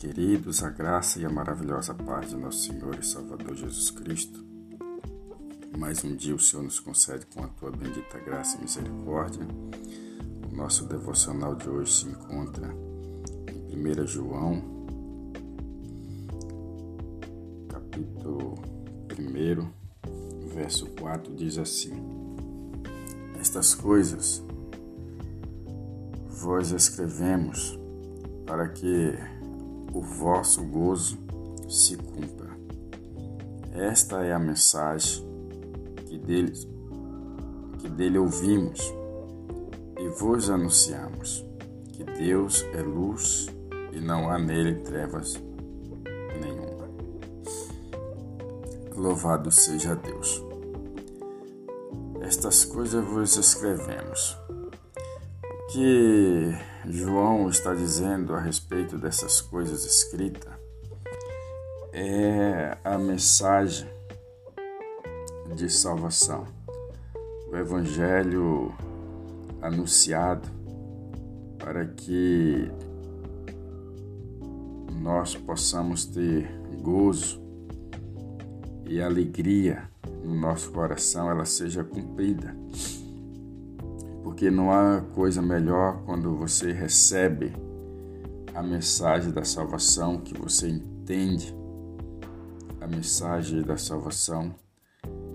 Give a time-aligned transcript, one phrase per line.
[0.00, 4.42] queridos, a graça e a maravilhosa paz de nosso Senhor e Salvador Jesus Cristo.
[5.76, 9.46] Mais um dia o Senhor nos concede com a tua bendita graça e misericórdia.
[10.50, 12.74] O nosso devocional de hoje se encontra
[13.68, 14.62] em 1 João,
[17.68, 18.54] capítulo
[19.18, 21.92] 1, verso 4, diz assim:
[23.38, 24.42] Estas coisas
[26.26, 27.78] vós escrevemos
[28.46, 29.29] para que
[29.92, 31.18] o vosso gozo
[31.68, 32.50] se cumpra.
[33.72, 35.24] Esta é a mensagem
[36.06, 36.52] que dele,
[37.78, 38.80] que dele ouvimos
[39.98, 41.44] e vos anunciamos:
[41.92, 43.48] que Deus é luz
[43.92, 45.34] e não há nele trevas
[46.40, 46.88] nenhuma.
[48.94, 50.44] Louvado seja Deus.
[52.20, 54.36] Estas coisas vos escrevemos
[55.72, 56.54] que
[56.86, 60.52] João está dizendo a respeito dessas coisas escritas.
[61.92, 63.88] É a mensagem
[65.54, 66.46] de salvação,
[67.50, 68.72] o Evangelho
[69.60, 70.48] anunciado
[71.58, 72.70] para que
[75.02, 76.48] nós possamos ter
[76.80, 77.42] gozo
[78.86, 79.88] e alegria
[80.24, 82.56] no nosso coração, ela seja cumprida
[84.40, 87.52] porque não há coisa melhor quando você recebe
[88.54, 91.54] a mensagem da salvação, que você entende
[92.80, 94.54] a mensagem da salvação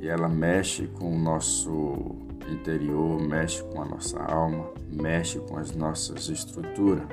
[0.00, 2.16] e ela mexe com o nosso
[2.48, 7.06] interior, mexe com a nossa alma, mexe com as nossas estruturas.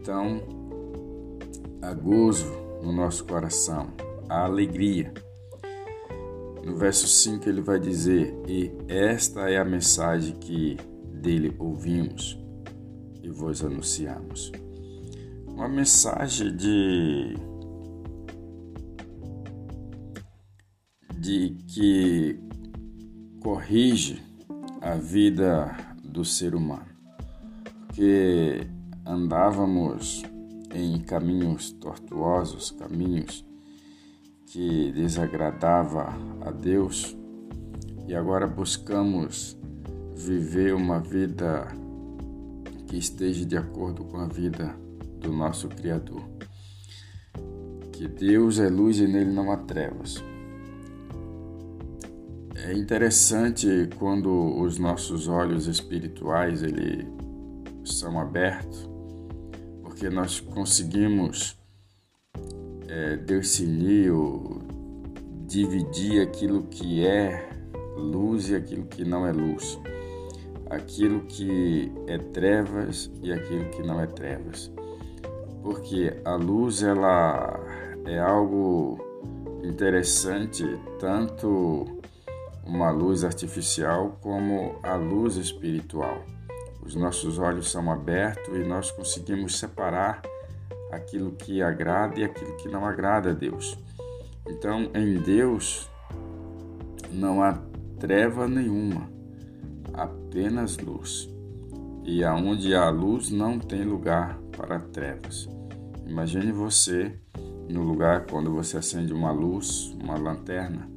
[0.00, 0.40] Então,
[1.82, 2.52] há gozo
[2.84, 3.88] no nosso coração,
[4.28, 5.12] há alegria
[6.66, 10.76] no verso 5 ele vai dizer: E esta é a mensagem que
[11.12, 12.36] dele ouvimos
[13.22, 14.50] e vos anunciamos.
[15.46, 17.34] Uma mensagem de
[21.16, 22.38] de que
[23.40, 24.20] corrige
[24.80, 25.72] a vida
[26.04, 26.86] do ser humano,
[27.94, 28.66] que
[29.04, 30.22] andávamos
[30.74, 33.45] em caminhos tortuosos, caminhos
[34.46, 37.16] que desagradava a Deus
[38.06, 39.58] e agora buscamos
[40.14, 41.66] viver uma vida
[42.86, 44.74] que esteja de acordo com a vida
[45.18, 46.22] do nosso Criador.
[47.92, 50.22] Que Deus é luz e nele não há trevas.
[52.54, 54.30] É interessante quando
[54.60, 57.06] os nossos olhos espirituais ele
[57.84, 58.88] são abertos,
[59.82, 61.58] porque nós conseguimos
[62.88, 64.62] é, ou
[65.46, 67.48] dividir aquilo que é
[67.96, 69.78] luz e aquilo que não é luz,
[70.68, 74.70] aquilo que é trevas e aquilo que não é trevas,
[75.62, 77.58] porque a luz ela
[78.04, 78.98] é algo
[79.62, 80.64] interessante
[80.98, 81.86] tanto
[82.64, 86.24] uma luz artificial como a luz espiritual.
[86.84, 90.22] Os nossos olhos são abertos e nós conseguimos separar
[90.96, 93.78] aquilo que agrada e aquilo que não agrada a Deus.
[94.48, 95.88] Então, em Deus
[97.12, 97.58] não há
[97.98, 99.08] treva nenhuma,
[99.92, 101.28] apenas luz.
[102.04, 105.48] E aonde há luz não tem lugar para trevas.
[106.06, 107.18] Imagine você
[107.68, 110.88] no lugar quando você acende uma luz, uma lanterna,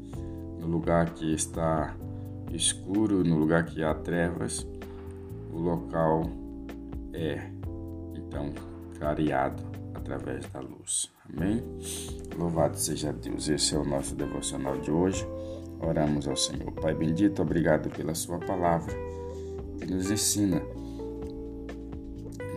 [0.59, 1.95] no lugar que está
[2.51, 4.67] escuro, no lugar que há trevas,
[5.51, 6.29] o local
[7.13, 7.49] é
[8.13, 8.53] então
[8.99, 9.78] clareado
[10.09, 11.11] através da luz.
[11.31, 11.63] Amém?
[12.35, 13.47] Louvado seja Deus.
[13.47, 15.25] Esse é o nosso devocional de hoje.
[15.79, 16.71] Oramos ao Senhor.
[16.73, 18.93] Pai bendito, obrigado pela Sua palavra
[19.79, 20.61] que nos ensina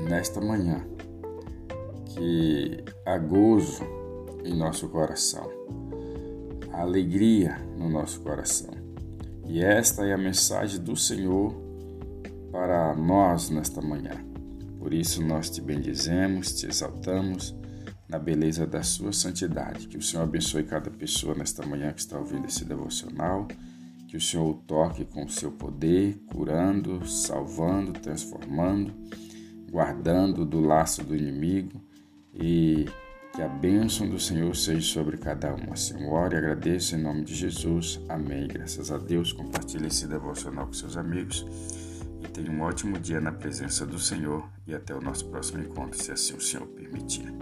[0.09, 0.85] nesta manhã
[2.07, 3.85] que há gozo
[4.45, 5.49] em nosso coração,
[6.73, 8.75] há alegria no nosso coração.
[9.47, 11.55] E esta é a mensagem do Senhor
[12.51, 14.32] para nós nesta manhã.
[14.83, 17.55] Por isso nós te bendizemos, te exaltamos
[18.09, 19.87] na beleza da sua santidade.
[19.87, 23.47] Que o Senhor abençoe cada pessoa nesta manhã que está ouvindo esse devocional.
[24.09, 28.93] Que o Senhor o toque com o seu poder, curando, salvando, transformando,
[29.71, 31.81] guardando do laço do inimigo
[32.35, 32.87] e
[33.37, 35.73] que a bênção do Senhor seja sobre cada um.
[35.73, 38.01] Assim, oro e agradeço em nome de Jesus.
[38.09, 38.49] Amém.
[38.49, 39.33] Graças a Deus.
[39.33, 41.47] Compartilhe esse devocional com seus amigos
[42.23, 46.01] e tenha um ótimo dia na presença do Senhor e até o nosso próximo encontro,
[46.01, 47.33] se assim o Senhor permitir.